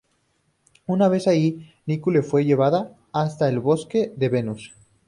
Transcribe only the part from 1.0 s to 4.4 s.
vez allí, Nicole fue llevada hasta el bosque de